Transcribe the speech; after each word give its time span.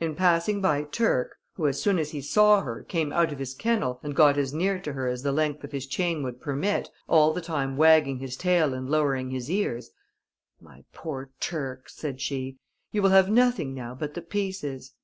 In 0.00 0.14
passing 0.14 0.62
by 0.62 0.84
Turc, 0.84 1.36
who 1.56 1.66
as 1.68 1.82
soon 1.82 1.98
as 1.98 2.12
he 2.12 2.22
saw 2.22 2.62
her, 2.62 2.82
came 2.82 3.12
out 3.12 3.30
of 3.30 3.38
his 3.38 3.52
kennel, 3.52 4.00
and 4.02 4.16
got 4.16 4.38
as 4.38 4.54
near 4.54 4.78
to 4.80 4.94
her 4.94 5.06
as 5.06 5.22
the 5.22 5.32
length 5.32 5.62
of 5.64 5.72
his 5.72 5.86
chain 5.86 6.22
would 6.22 6.40
permit, 6.40 6.88
all 7.10 7.34
the 7.34 7.42
time 7.42 7.76
wagging 7.76 8.16
his 8.18 8.38
tail 8.38 8.72
and 8.72 8.88
lowering 8.88 9.28
his 9.28 9.50
ears: 9.50 9.90
"My 10.62 10.84
poor 10.94 11.28
Turc," 11.40 11.90
said 11.90 12.22
she, 12.22 12.56
"you 12.90 13.02
will 13.02 13.10
have 13.10 13.28
nothing 13.28 13.74
now 13.74 13.94
but 13.94 14.14
the 14.14 14.22
pieces." 14.22 14.94